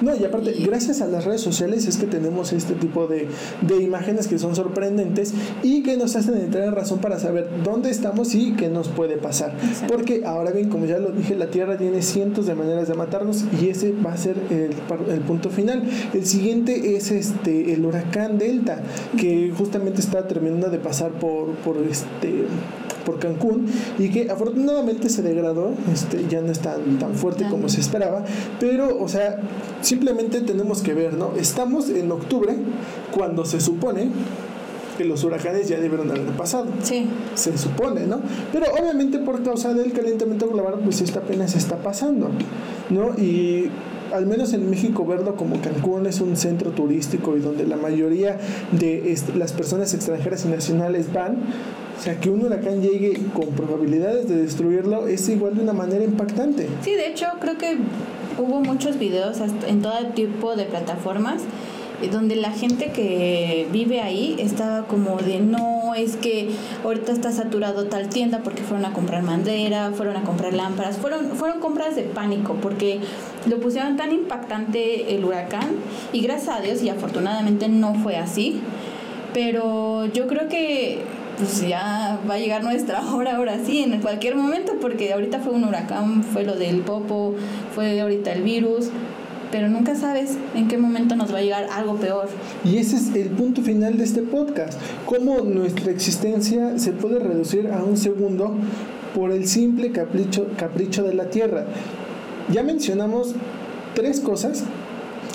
No, 0.00 0.16
y 0.16 0.24
aparte, 0.24 0.52
gracias 0.52 1.00
a 1.00 1.06
las 1.06 1.24
redes 1.24 1.40
sociales 1.40 1.86
es 1.86 1.96
que 1.96 2.06
tenemos 2.06 2.52
este 2.52 2.74
tipo 2.74 3.06
de, 3.06 3.28
de, 3.62 3.82
imágenes 3.82 4.28
que 4.28 4.38
son 4.38 4.56
sorprendentes 4.56 5.34
y 5.62 5.82
que 5.82 5.96
nos 5.96 6.16
hacen 6.16 6.36
entrar 6.36 6.64
en 6.64 6.74
razón 6.74 7.00
para 7.00 7.18
saber 7.18 7.48
dónde 7.64 7.90
estamos 7.90 8.34
y 8.34 8.52
qué 8.52 8.68
nos 8.68 8.88
puede 8.88 9.16
pasar. 9.16 9.54
Exacto. 9.62 9.94
Porque 9.94 10.22
ahora 10.24 10.52
bien, 10.52 10.68
como 10.68 10.86
ya 10.86 10.98
lo 10.98 11.10
dije, 11.10 11.34
la 11.34 11.50
Tierra 11.50 11.76
tiene 11.76 12.02
cientos 12.02 12.46
de 12.46 12.54
maneras 12.54 12.88
de 12.88 12.94
matarnos 12.94 13.44
y 13.60 13.68
ese 13.68 13.92
va 13.92 14.12
a 14.12 14.16
ser 14.16 14.36
el, 14.50 14.74
el 15.12 15.20
punto 15.20 15.50
final. 15.50 15.82
El 16.14 16.26
siguiente 16.26 16.96
es 16.96 17.10
este 17.10 17.72
el 17.72 17.84
huracán 17.84 18.38
Delta, 18.38 18.82
que 19.18 19.52
justamente 19.56 20.00
está 20.00 20.26
terminando 20.26 20.70
de 20.70 20.78
pasar 20.78 21.12
por, 21.12 21.54
por 21.56 21.76
este 21.78 22.46
por 23.04 23.18
Cancún 23.18 23.66
y 23.98 24.10
que 24.10 24.30
afortunadamente 24.30 25.08
se 25.08 25.22
degradó, 25.22 25.72
este, 25.92 26.26
ya 26.28 26.40
no 26.40 26.52
es 26.52 26.60
tan, 26.60 26.98
tan 26.98 27.14
fuerte 27.14 27.46
como 27.48 27.68
se 27.68 27.80
esperaba, 27.80 28.24
pero 28.58 28.98
o 28.98 29.08
sea, 29.08 29.40
simplemente 29.82 30.40
tenemos 30.40 30.82
que 30.82 30.94
ver, 30.94 31.14
¿no? 31.14 31.32
Estamos 31.38 31.88
en 31.88 32.10
octubre 32.12 32.56
cuando 33.12 33.44
se 33.44 33.60
supone 33.60 34.08
que 35.00 35.04
los 35.06 35.24
huracanes 35.24 35.66
ya 35.66 35.80
debieron 35.80 36.10
haber 36.10 36.26
pasado. 36.32 36.66
Sí. 36.82 37.06
Se 37.34 37.56
supone, 37.56 38.06
¿no? 38.06 38.20
Pero 38.52 38.66
obviamente 38.78 39.18
por 39.18 39.42
causa 39.42 39.72
del 39.72 39.92
calentamiento 39.92 40.46
global, 40.48 40.80
pues 40.84 41.00
esto 41.00 41.20
apenas 41.20 41.56
está 41.56 41.76
pasando, 41.76 42.28
¿no? 42.90 43.18
Y 43.18 43.70
al 44.12 44.26
menos 44.26 44.52
en 44.52 44.68
México 44.68 45.06
verlo 45.06 45.36
como 45.36 45.60
Cancún 45.60 46.06
es 46.06 46.20
un 46.20 46.36
centro 46.36 46.72
turístico 46.72 47.36
y 47.36 47.40
donde 47.40 47.66
la 47.66 47.76
mayoría 47.76 48.38
de 48.72 49.16
las 49.36 49.52
personas 49.52 49.94
extranjeras 49.94 50.44
y 50.44 50.48
nacionales 50.48 51.12
van, 51.12 51.38
o 52.00 52.02
sea, 52.02 52.18
que 52.18 52.30
un 52.30 52.42
huracán 52.42 52.80
llegue 52.80 53.20
con 53.34 53.48
probabilidades 53.48 54.26
de 54.26 54.36
destruirlo 54.36 55.06
es 55.06 55.28
igual 55.28 55.54
de 55.54 55.62
una 55.62 55.74
manera 55.74 56.02
impactante. 56.02 56.66
Sí, 56.80 56.94
de 56.94 57.08
hecho 57.08 57.26
creo 57.40 57.58
que 57.58 57.76
hubo 58.38 58.62
muchos 58.62 58.98
videos 58.98 59.36
en 59.66 59.82
todo 59.82 59.98
tipo 60.14 60.56
de 60.56 60.64
plataformas 60.64 61.42
donde 62.10 62.36
la 62.36 62.52
gente 62.52 62.86
que 62.92 63.68
vive 63.70 64.00
ahí 64.00 64.34
estaba 64.38 64.86
como 64.86 65.18
de 65.18 65.40
no, 65.40 65.94
es 65.94 66.16
que 66.16 66.48
ahorita 66.82 67.12
está 67.12 67.32
saturado 67.32 67.84
tal 67.84 68.08
tienda 68.08 68.40
porque 68.42 68.62
fueron 68.62 68.86
a 68.86 68.94
comprar 68.94 69.22
madera, 69.22 69.92
fueron 69.94 70.16
a 70.16 70.22
comprar 70.22 70.54
lámparas, 70.54 70.96
fueron, 70.96 71.32
fueron 71.32 71.60
compras 71.60 71.96
de 71.96 72.04
pánico 72.04 72.54
porque 72.62 73.00
lo 73.46 73.60
pusieron 73.60 73.98
tan 73.98 74.10
impactante 74.12 75.14
el 75.14 75.22
huracán 75.22 75.68
y 76.14 76.22
gracias 76.22 76.56
a 76.56 76.62
Dios 76.62 76.82
y 76.82 76.88
afortunadamente 76.88 77.68
no 77.68 77.92
fue 77.92 78.16
así, 78.16 78.62
pero 79.34 80.06
yo 80.06 80.26
creo 80.26 80.48
que 80.48 81.19
pues 81.40 81.66
ya 81.66 82.20
va 82.28 82.34
a 82.34 82.38
llegar 82.38 82.62
nuestra 82.62 83.00
hora 83.14 83.36
ahora 83.36 83.58
sí, 83.64 83.80
en 83.80 84.00
cualquier 84.00 84.36
momento, 84.36 84.74
porque 84.80 85.12
ahorita 85.12 85.40
fue 85.40 85.54
un 85.54 85.64
huracán, 85.64 86.22
fue 86.22 86.44
lo 86.44 86.54
del 86.54 86.80
popo, 86.80 87.34
fue 87.74 87.98
ahorita 88.00 88.32
el 88.32 88.42
virus, 88.42 88.90
pero 89.50 89.68
nunca 89.68 89.96
sabes 89.96 90.36
en 90.54 90.68
qué 90.68 90.76
momento 90.76 91.16
nos 91.16 91.32
va 91.32 91.38
a 91.38 91.42
llegar 91.42 91.66
algo 91.72 91.96
peor. 91.96 92.28
Y 92.64 92.76
ese 92.76 92.96
es 92.96 93.14
el 93.14 93.30
punto 93.30 93.62
final 93.62 93.96
de 93.96 94.04
este 94.04 94.22
podcast, 94.22 94.78
cómo 95.06 95.40
nuestra 95.40 95.90
existencia 95.90 96.78
se 96.78 96.92
puede 96.92 97.18
reducir 97.18 97.68
a 97.68 97.82
un 97.82 97.96
segundo 97.96 98.54
por 99.14 99.32
el 99.32 99.48
simple 99.48 99.90
capricho, 99.90 100.46
capricho 100.56 101.02
de 101.02 101.14
la 101.14 101.30
Tierra. 101.30 101.64
Ya 102.52 102.62
mencionamos 102.62 103.34
tres 103.94 104.20
cosas 104.20 104.64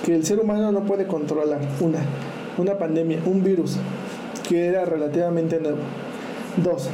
que 0.06 0.16
el 0.16 0.24
ser 0.24 0.40
humano 0.40 0.72
no 0.72 0.86
puede 0.86 1.08
controlar. 1.08 1.62
Una, 1.82 2.00
una 2.58 2.78
pandemia, 2.78 3.20
un 3.26 3.44
virus 3.44 3.78
que 4.48 4.66
era 4.66 4.86
relativamente 4.86 5.60
nuevo. 5.60 5.80
Dos, 6.64 6.90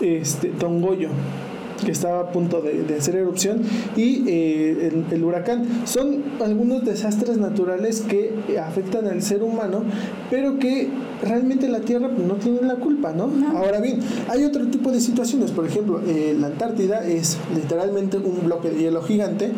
este, 0.00 0.50
Don 0.58 0.80
Goyo, 0.80 1.08
que 1.84 1.92
estaba 1.92 2.20
a 2.20 2.32
punto 2.32 2.60
de, 2.60 2.94
hacer 2.96 3.16
erupción, 3.16 3.62
y 3.96 4.24
eh, 4.26 5.04
el, 5.10 5.24
huracán. 5.24 5.66
Son 5.86 6.22
algunos 6.42 6.84
desastres 6.84 7.38
naturales 7.38 8.02
que 8.02 8.32
afectan 8.62 9.06
al 9.06 9.22
ser 9.22 9.42
humano, 9.42 9.82
pero 10.30 10.58
que 10.58 10.88
realmente 11.22 11.68
la 11.68 11.80
Tierra 11.80 12.10
pues, 12.14 12.26
no 12.26 12.34
tiene 12.34 12.62
la 12.62 12.76
culpa, 12.76 13.12
¿no? 13.12 13.30
Ahora 13.56 13.80
bien, 13.80 14.00
hay 14.28 14.44
otro 14.44 14.66
tipo 14.68 14.90
de 14.90 15.00
situaciones, 15.00 15.50
por 15.50 15.66
ejemplo, 15.66 16.00
eh, 16.06 16.36
la 16.38 16.48
Antártida 16.48 17.06
es 17.06 17.38
literalmente 17.54 18.18
un 18.18 18.44
bloque 18.44 18.70
de 18.70 18.80
hielo 18.80 19.02
gigante, 19.02 19.52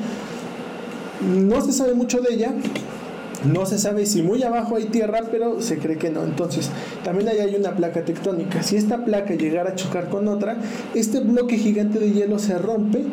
no 1.27 1.61
se 1.63 1.73
sabe 1.73 1.95
mucho 1.95 2.21
de 2.21 2.35
ella, 2.35 2.55
no 3.45 3.67
se 3.67 3.79
sabe 3.79 4.07
si 4.07 4.23
muy 4.23 4.43
abajo 4.43 4.77
hay 4.77 4.85
tierra, 4.87 5.21
pero 5.31 5.61
se 5.61 5.79
cree 5.79 5.99
que 5.99 6.11
no. 6.11 6.25
Entonces, 6.25 6.71
también 7.05 7.29
ahí 7.29 7.39
hay 7.39 7.55
una 7.55 7.77
placa 7.77 8.05
tectónica. 8.05 8.63
Si 8.63 8.77
esta 8.77 9.05
placa 9.05 9.35
llegara 9.35 9.71
a 9.71 9.75
chocar 9.75 10.09
con 10.09 10.29
otra, 10.29 10.59
este 10.95 11.21
bloque 11.21 11.57
gigante 11.59 11.99
de 11.99 12.13
hielo 12.13 12.39
se 12.39 12.59
rompe 12.59 13.05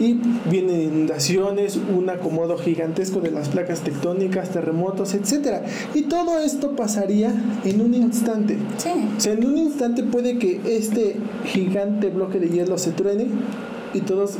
y 0.00 0.18
vienen 0.50 0.82
inundaciones, 0.82 1.76
un 1.76 2.08
acomodo 2.10 2.58
gigantesco 2.58 3.20
de 3.20 3.30
las 3.30 3.48
placas 3.48 3.80
tectónicas, 3.80 4.50
terremotos, 4.50 5.14
etc. 5.14 5.62
Y 5.94 6.02
todo 6.02 6.38
esto 6.40 6.74
pasaría 6.74 7.32
en 7.64 7.80
un 7.80 7.94
instante. 7.94 8.58
Sí. 8.78 8.90
O 9.16 9.20
sea, 9.20 9.32
en 9.34 9.46
un 9.46 9.56
instante 9.56 10.02
puede 10.02 10.38
que 10.38 10.60
este 10.66 11.16
gigante 11.44 12.08
bloque 12.08 12.40
de 12.40 12.48
hielo 12.48 12.78
se 12.78 12.92
truene 12.92 13.26
y 13.94 14.00
todos 14.00 14.36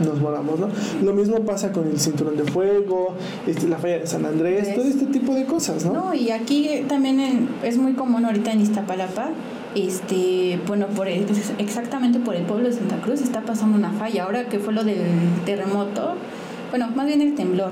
nos 0.00 0.20
moramos, 0.20 0.58
¿no? 0.58 0.68
Lo 1.02 1.12
mismo 1.12 1.40
pasa 1.40 1.72
con 1.72 1.86
el 1.88 1.98
cinturón 1.98 2.36
de 2.36 2.44
fuego, 2.44 3.14
este, 3.46 3.68
la 3.68 3.78
falla 3.78 3.98
de 3.98 4.06
San 4.06 4.24
Andrés, 4.26 4.74
todo 4.74 4.84
este 4.84 5.06
tipo 5.06 5.34
de 5.34 5.44
cosas, 5.44 5.84
¿no? 5.84 5.92
No, 5.92 6.14
y 6.14 6.30
aquí 6.30 6.84
también 6.88 7.48
es 7.62 7.76
muy 7.76 7.94
común 7.94 8.24
ahorita 8.24 8.52
en 8.52 8.60
Iztapalapa, 8.60 9.30
este, 9.74 10.58
bueno, 10.66 10.86
por 10.88 11.06
exactamente 11.08 12.18
por 12.18 12.34
el 12.34 12.42
pueblo 12.42 12.68
de 12.68 12.74
Santa 12.74 13.00
Cruz 13.00 13.20
está 13.20 13.42
pasando 13.42 13.76
una 13.78 13.92
falla. 13.92 14.24
Ahora 14.24 14.48
que 14.48 14.58
fue 14.58 14.72
lo 14.72 14.82
del 14.82 14.98
terremoto, 15.44 16.14
bueno, 16.70 16.88
más 16.94 17.06
bien 17.06 17.20
el 17.20 17.34
temblor 17.34 17.70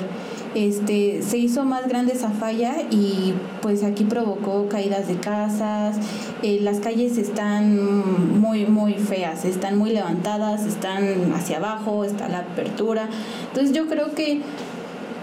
este, 0.54 1.22
se 1.22 1.38
hizo 1.38 1.64
más 1.64 1.88
grande 1.88 2.12
esa 2.12 2.30
falla 2.30 2.76
y 2.90 3.34
pues 3.60 3.82
aquí 3.84 4.04
provocó 4.04 4.68
caídas 4.68 5.08
de 5.08 5.16
casas, 5.16 5.96
eh, 6.42 6.58
las 6.62 6.80
calles 6.80 7.18
están 7.18 8.40
muy, 8.40 8.66
muy 8.66 8.94
feas, 8.94 9.44
están 9.44 9.76
muy 9.76 9.90
levantadas, 9.90 10.64
están 10.64 11.32
hacia 11.34 11.58
abajo, 11.58 12.04
está 12.04 12.28
la 12.28 12.40
apertura. 12.40 13.08
Entonces 13.48 13.74
yo 13.74 13.86
creo 13.88 14.14
que, 14.14 14.40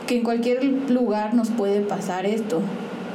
que 0.08 0.18
en 0.18 0.24
cualquier 0.24 0.64
lugar 0.90 1.34
nos 1.34 1.50
puede 1.50 1.82
pasar 1.82 2.26
esto. 2.26 2.62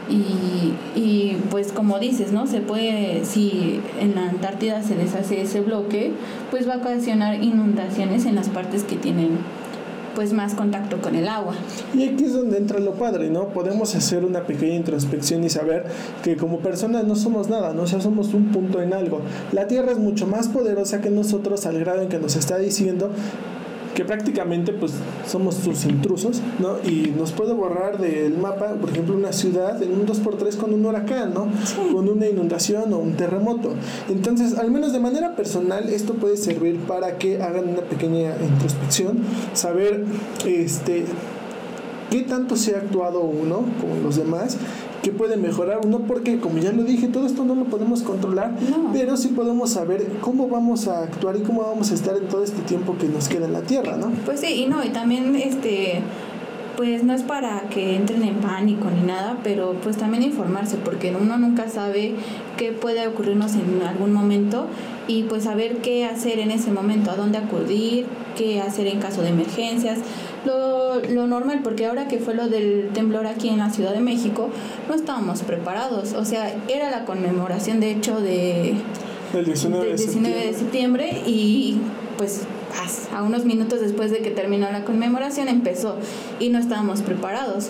Y, 0.09 0.75
y, 0.99 1.37
pues 1.50 1.71
como 1.71 2.00
dices, 2.00 2.33
¿no? 2.33 2.49
Se 2.49 2.61
puede, 2.61 3.25
si 3.25 3.81
en 4.00 4.17
la 4.17 4.29
Antártida 4.29 4.83
se 4.83 4.97
deshace 4.97 5.43
ese 5.43 5.61
bloque, 5.61 6.11
pues 6.50 6.69
va 6.69 6.75
a 6.75 6.76
ocasionar 6.79 7.45
inundaciones 7.45 8.26
en 8.26 8.35
las 8.35 8.49
partes 8.49 8.83
que 8.83 8.97
tienen 8.97 9.38
pues 10.14 10.33
más 10.33 10.55
contacto 10.55 11.00
con 11.00 11.14
el 11.14 11.29
agua. 11.29 11.55
Y 11.95 12.05
aquí 12.05 12.25
es 12.25 12.33
donde 12.33 12.59
entra 12.59 12.79
lo 12.79 12.95
padre, 12.95 13.31
¿no? 13.31 13.49
Podemos 13.49 13.95
hacer 13.95 14.25
una 14.25 14.45
pequeña 14.45 14.76
introspección 14.76 15.45
y 15.45 15.50
saber 15.50 15.87
que 16.23 16.37
como 16.37 16.59
personas 16.59 17.05
no 17.05 17.17
somos 17.17 17.49
nada, 17.49 17.73
no 17.75 17.83
o 17.83 17.87
sea, 17.87 18.00
somos 18.00 18.35
un 18.35 18.52
punto 18.52 18.83
en 18.83 18.93
algo. 18.93 19.21
La 19.52 19.67
Tierra 19.67 19.93
es 19.93 19.99
mucho 19.99 20.26
más 20.26 20.49
poderosa 20.49 21.00
que 21.00 21.11
nosotros 21.11 21.67
al 21.67 21.79
grado 21.79 22.02
en 22.02 22.09
que 22.09 22.19
nos 22.19 22.37
está 22.37 22.59
diciendo 22.59 23.11
que 23.94 24.04
prácticamente 24.04 24.73
pues 24.73 24.92
somos 25.26 25.56
sus 25.56 25.85
intrusos, 25.85 26.40
¿no? 26.59 26.78
Y 26.88 27.12
nos 27.16 27.32
puede 27.32 27.52
borrar 27.52 27.99
del 27.99 28.37
mapa, 28.38 28.75
por 28.75 28.90
ejemplo, 28.90 29.14
una 29.14 29.32
ciudad 29.32 29.82
en 29.82 29.92
un 29.92 30.06
2x3 30.06 30.56
con 30.56 30.73
un 30.73 30.85
huracán, 30.85 31.35
¿no? 31.35 31.49
Con 31.92 32.09
una 32.09 32.26
inundación 32.26 32.92
o 32.92 32.99
un 32.99 33.14
terremoto. 33.14 33.75
Entonces, 34.09 34.59
al 34.59 34.70
menos 34.70 34.92
de 34.92 35.00
manera 35.00 35.35
personal, 35.37 35.88
esto 35.88 36.14
puede 36.14 36.37
servir 36.37 36.78
para 36.80 37.18
que 37.18 37.42
hagan 37.42 37.68
una 37.68 37.82
pequeña 37.82 38.35
introspección, 38.40 39.18
saber 39.54 40.04
este 40.47 41.04
qué 42.11 42.23
tanto 42.23 42.56
se 42.56 42.75
ha 42.75 42.78
actuado 42.78 43.20
uno 43.20 43.64
con 43.80 44.02
los 44.02 44.16
demás 44.16 44.56
qué 45.02 45.12
puede 45.12 45.37
mejorar 45.37 45.80
uno, 45.85 46.00
porque 46.00 46.38
como 46.38 46.59
ya 46.59 46.73
lo 46.73 46.85
dije, 46.85 47.09
todo 47.09 47.26
esto 47.26 47.45
no 47.45 47.54
lo 47.54 47.64
podemos 47.64 48.02
controlar, 48.02 48.54
pero 48.92 49.16
sí 49.16 49.28
podemos 49.28 49.71
saber 49.71 50.07
cómo 50.21 50.49
vamos 50.49 50.88
a 50.88 51.04
actuar 51.04 51.37
y 51.37 51.40
cómo 51.40 51.62
vamos 51.62 51.90
a 51.90 51.95
estar 51.95 52.16
en 52.16 52.28
todo 52.28 52.45
este 52.45 52.62
tiempo 52.62 52.97
que 52.99 53.09
nos 53.09 53.28
queda 53.28 53.47
en 53.47 53.52
la 53.52 53.62
Tierra, 53.62 53.97
¿no? 53.97 54.11
Pues 54.25 54.40
sí, 54.40 54.64
y 54.64 54.66
no, 54.66 54.85
y 54.85 54.90
también 54.90 55.35
este 55.37 56.02
pues 56.76 57.04
no 57.04 57.12
es 57.12 57.23
para 57.23 57.69
que 57.69 57.95
entren 57.95 58.23
en 58.23 58.37
pánico 58.37 58.88
ni 58.90 59.07
nada, 59.07 59.37
pero 59.45 59.75
pues 59.83 59.99
también 59.99 60.23
informarse, 60.23 60.78
porque 60.78 61.14
uno 61.14 61.37
nunca 61.37 61.69
sabe 61.69 62.14
qué 62.57 62.73
puede 62.73 63.07
ocurrirnos 63.07 63.52
en 63.54 63.83
algún 63.87 64.14
momento 64.14 64.66
y 65.07 65.25
pues 65.25 65.45
saber 65.45 65.78
qué 65.83 66.07
hacer 66.07 66.38
en 66.38 66.50
ese 66.50 66.73
momento, 66.73 67.11
a 67.11 67.16
dónde 67.16 67.37
acudir, 67.37 68.07
qué 68.35 68.62
hacer 68.62 68.87
en 68.87 68.99
caso 68.99 69.21
de 69.21 69.28
emergencias, 69.28 69.99
lo, 70.44 71.00
lo 71.00 71.26
normal, 71.26 71.61
porque 71.62 71.87
ahora 71.87 72.09
que 72.09 72.18
fue 72.18 72.35
lo 72.35 72.49
del 72.49 72.90
temblor 72.92 73.26
aquí 73.26 73.49
en 73.49 73.59
la 73.59 73.70
Ciudad 73.70 73.92
de 73.92 74.00
México, 74.00 74.49
no 74.88 74.94
estábamos 74.94 75.42
preparados, 75.42 76.12
o 76.14 76.25
sea, 76.25 76.54
era 76.68 76.90
la 76.90 77.04
conmemoración 77.04 77.80
de 77.80 77.92
hecho 77.92 78.20
de... 78.20 78.75
Del 79.32 79.44
19, 79.44 79.94
de 79.94 80.54
septiembre 80.54 81.23
y 81.25 81.80
pues 82.16 82.47
a 83.14 83.23
unos 83.23 83.44
minutos 83.44 83.80
después 83.80 84.11
de 84.11 84.18
que 84.18 84.30
terminó 84.30 84.70
la 84.70 84.85
conmemoración 84.85 85.49
empezó 85.49 85.97
y 86.38 86.49
no 86.49 86.59
estábamos 86.59 87.02
preparados. 87.02 87.68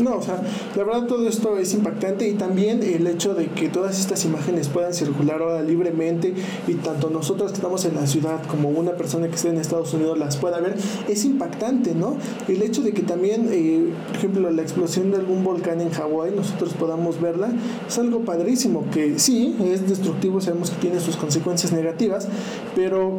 No, 0.00 0.16
o 0.16 0.22
sea, 0.22 0.40
la 0.76 0.84
verdad 0.84 1.06
todo 1.06 1.26
esto 1.28 1.58
es 1.58 1.74
impactante 1.74 2.28
y 2.28 2.34
también 2.34 2.82
el 2.82 3.06
hecho 3.06 3.34
de 3.34 3.48
que 3.48 3.68
todas 3.68 3.98
estas 3.98 4.24
imágenes 4.24 4.68
puedan 4.68 4.94
circular 4.94 5.42
ahora 5.42 5.62
libremente 5.62 6.34
y 6.66 6.74
tanto 6.74 7.10
nosotros 7.10 7.50
que 7.52 7.56
estamos 7.56 7.84
en 7.84 7.94
la 7.96 8.06
ciudad 8.06 8.42
como 8.46 8.70
una 8.70 8.92
persona 8.92 9.28
que 9.28 9.34
esté 9.34 9.48
en 9.48 9.58
Estados 9.58 9.92
Unidos 9.94 10.18
las 10.18 10.36
pueda 10.36 10.60
ver, 10.60 10.76
es 11.08 11.24
impactante, 11.24 11.94
¿no? 11.94 12.16
El 12.48 12.62
hecho 12.62 12.82
de 12.82 12.92
que 12.92 13.02
también, 13.02 13.48
eh, 13.50 13.92
por 14.06 14.16
ejemplo, 14.16 14.50
la 14.50 14.62
explosión 14.62 15.10
de 15.10 15.18
algún 15.18 15.44
volcán 15.44 15.80
en 15.80 15.90
Hawái, 15.90 16.32
nosotros 16.34 16.74
podamos 16.74 17.20
verla, 17.20 17.50
es 17.86 17.98
algo 17.98 18.20
padrísimo, 18.20 18.84
que 18.92 19.18
sí, 19.18 19.56
es 19.64 19.88
destructivo, 19.88 20.40
sabemos 20.40 20.70
que 20.70 20.80
tiene 20.80 21.00
sus 21.00 21.16
consecuencias 21.16 21.72
negativas, 21.72 22.28
pero 22.74 23.18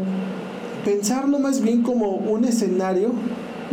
pensarlo 0.84 1.40
más 1.40 1.62
bien 1.62 1.84
como 1.84 2.16
un 2.16 2.46
escenario 2.46 3.12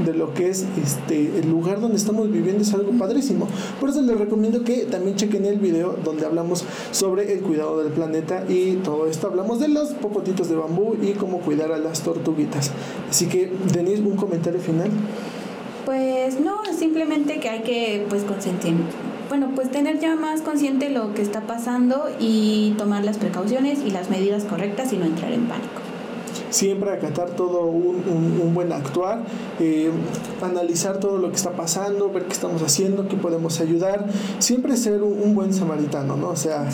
de 0.05 0.15
lo 0.15 0.35
que 0.35 0.51
es 0.51 0.65
este 0.83 1.39
el 1.39 1.51
lugar 1.51 1.81
donde 1.81 1.97
estamos 1.97 2.31
viviendo 2.31 2.63
es 2.63 2.73
algo 2.75 2.93
padrísimo. 2.93 3.49
Por 3.81 3.91
eso 3.91 4.03
les 4.03 4.19
recomiendo 4.19 4.65
que 4.65 4.85
también 4.85 5.17
chequen 5.17 5.45
el 5.45 5.59
video 5.59 5.97
donde 6.05 6.27
hablamos 6.27 6.65
sobre 6.93 7.33
el 7.33 7.41
cuidado 7.41 7.83
del 7.83 7.93
planeta 7.93 8.45
y 8.49 8.75
todo 8.77 9.07
esto. 9.07 9.27
Hablamos 9.27 9.61
de 9.61 9.69
los 9.69 9.91
popotitos 9.91 10.49
de 10.49 10.57
bambú 10.57 10.97
y 11.03 11.13
cómo 11.13 11.39
cuidar 11.39 11.73
a 11.73 11.79
las 11.79 12.03
tortuguitas. 12.03 12.71
Así 13.09 13.27
que, 13.27 13.53
Denise, 13.73 14.03
un 14.03 14.17
comentario 14.17 14.61
final. 14.61 14.91
Pues 15.85 16.41
no, 16.41 16.61
simplemente 16.77 17.41
que 17.41 17.49
hay 17.49 17.63
que 17.63 18.07
pues 18.09 18.23
consentir. 18.25 18.75
Bueno, 19.29 19.51
pues 19.55 19.71
tener 19.71 19.99
ya 20.01 20.17
más 20.17 20.41
consciente 20.41 20.89
lo 20.91 21.13
que 21.15 21.23
está 21.23 21.43
pasando 21.43 22.09
y 22.19 22.75
tomar 22.79 23.05
las 23.05 23.19
precauciones 23.19 23.81
y 23.85 23.91
las 23.91 24.09
medidas 24.09 24.45
correctas 24.45 24.93
y 24.93 24.97
no 24.97 25.05
entrar 25.05 25.33
en 25.33 25.47
pánico 25.47 25.78
siempre 26.51 26.91
acatar 26.91 27.31
todo 27.31 27.63
un, 27.63 28.55
buen 28.55 28.73
actuar, 28.73 29.23
eh, 29.61 29.91
analizar 30.43 30.99
todo 30.99 31.19
lo 31.19 31.31
que 31.31 31.37
está 31.37 31.53
pasando, 31.53 32.11
ver 32.11 32.25
qué 32.25 32.33
estamos 32.33 32.63
haciendo, 32.63 33.09
qué 33.09 33.17
podemos 33.17 33.61
ayudar, 33.61 34.07
siempre 34.39 34.77
ser 34.77 35.03
un, 35.03 35.35
buen 35.35 35.53
samaritano, 35.53 36.17
¿no? 36.17 36.31
O 36.31 36.37
sea, 36.37 36.69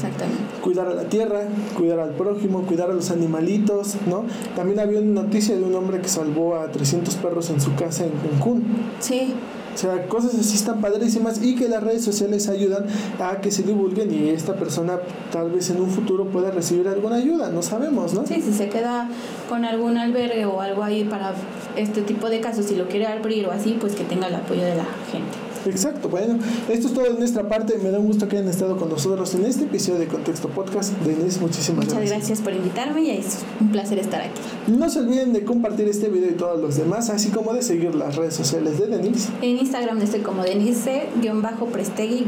cuidar 0.62 0.88
a 0.88 0.94
la 0.94 1.04
tierra, 1.04 1.42
cuidar 1.76 1.98
al 1.98 2.10
prójimo, 2.10 2.62
cuidar 2.62 2.90
a 2.90 2.94
los 2.94 3.10
animalitos, 3.10 3.96
¿no? 4.06 4.24
También 4.56 4.80
había 4.80 5.00
una 5.00 5.22
noticia 5.22 5.56
de 5.56 5.62
un 5.62 5.74
hombre 5.74 6.00
que 6.00 6.08
salvó 6.08 6.56
a 6.56 6.70
300 6.70 7.16
perros 7.16 7.50
en 7.50 7.60
su 7.60 7.74
casa 7.74 8.04
en 8.04 8.12
Cancún. 8.12 8.64
Sí. 9.00 9.34
O 9.74 9.76
sea, 9.76 10.06
cosas 10.06 10.34
así 10.34 10.54
están 10.54 10.80
padrísimas 10.80 11.42
y 11.42 11.56
que 11.56 11.68
las 11.68 11.82
redes 11.82 12.04
sociales 12.04 12.48
ayudan 12.48 12.86
a 13.20 13.40
que 13.40 13.50
se 13.50 13.62
divulguen 13.62 14.12
y 14.14 14.28
esta 14.28 14.54
persona 14.54 14.98
tal 15.32 15.50
vez 15.50 15.70
en 15.70 15.80
un 15.80 15.90
futuro 15.90 16.26
pueda 16.26 16.50
recibir 16.50 16.88
alguna 16.88 17.16
ayuda, 17.16 17.50
no 17.50 17.62
sabemos, 17.62 18.14
¿no? 18.14 18.26
Sí, 18.26 18.40
si 18.40 18.52
se 18.52 18.68
queda 18.68 19.08
con 19.48 19.64
algún 19.64 19.98
albergue 19.98 20.46
o 20.46 20.60
algo 20.60 20.82
ahí 20.82 21.04
para 21.04 21.34
este 21.76 22.02
tipo 22.02 22.30
de 22.30 22.40
casos, 22.40 22.66
si 22.66 22.76
lo 22.76 22.88
quiere 22.88 23.06
abrir 23.06 23.46
o 23.46 23.50
así, 23.50 23.76
pues 23.80 23.94
que 23.94 24.04
tenga 24.04 24.28
el 24.28 24.34
apoyo 24.34 24.62
de 24.62 24.76
la 24.76 24.86
gente. 25.10 25.43
Exacto, 25.66 26.08
bueno, 26.08 26.38
esto 26.68 26.88
es 26.88 26.94
todo 26.94 27.04
de 27.04 27.18
nuestra 27.18 27.48
parte. 27.48 27.78
Me 27.82 27.90
da 27.90 27.98
un 27.98 28.06
gusto 28.06 28.28
que 28.28 28.36
hayan 28.36 28.48
estado 28.50 28.76
con 28.76 28.88
nosotros 28.90 29.34
en 29.34 29.44
este 29.46 29.64
episodio 29.64 29.98
de 29.98 30.06
Contexto 30.06 30.48
Podcast. 30.48 30.92
Denise, 31.04 31.40
muchísimas 31.40 31.86
Muchas 31.86 32.08
gracias 32.08 32.40
por 32.40 32.52
invitarme 32.52 33.02
y 33.02 33.10
es 33.10 33.38
un 33.60 33.70
placer 33.70 33.98
estar 33.98 34.20
aquí. 34.20 34.40
No 34.66 34.88
se 34.90 35.00
olviden 35.00 35.32
de 35.32 35.44
compartir 35.44 35.88
este 35.88 36.08
video 36.08 36.30
y 36.30 36.34
todos 36.34 36.60
los 36.60 36.76
demás, 36.76 37.08
así 37.10 37.30
como 37.30 37.52
de 37.54 37.62
seguir 37.62 37.94
las 37.94 38.16
redes 38.16 38.34
sociales 38.34 38.78
de 38.78 38.86
Denise. 38.88 39.28
En 39.42 39.58
Instagram 39.58 40.00
estoy 40.02 40.20
como 40.20 40.42
Denise-Prestegui- 40.42 42.24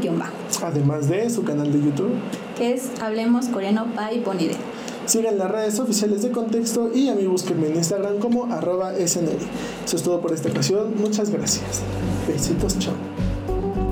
Además 0.63 1.09
de 1.09 1.29
su 1.29 1.43
canal 1.43 1.71
de 1.71 1.79
YouTube. 1.79 2.11
que 2.57 2.73
es 2.73 2.89
Hablemos 3.01 3.47
Coreano 3.47 3.85
by 3.95 4.19
Bonide. 4.21 4.55
Sigan 5.07 5.37
las 5.37 5.49
redes 5.49 5.79
oficiales 5.79 6.21
de 6.21 6.31
Contexto 6.31 6.91
y 6.93 7.07
a 7.07 7.15
mí 7.15 7.25
búsquenme 7.25 7.67
en 7.67 7.77
Instagram 7.77 8.19
como 8.19 8.45
arroba 8.45 8.93
snl. 8.93 9.37
Eso 9.85 9.95
es 9.95 10.03
todo 10.03 10.19
por 10.21 10.33
esta 10.33 10.49
ocasión. 10.49 10.93
Muchas 10.97 11.29
gracias. 11.29 11.81
Besitos, 12.27 12.77
chao. 12.77 12.93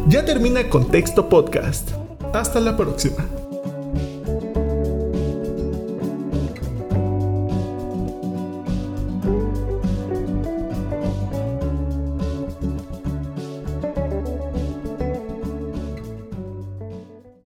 Ya 0.07 0.25
termina 0.25 0.69
Contexto 0.69 1.29
Podcast. 1.29 1.89
Hasta 2.33 2.59
la 2.59 2.75
próxima. 2.75 3.44